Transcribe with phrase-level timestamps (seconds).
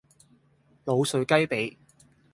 [0.83, 1.77] 滷水雞脾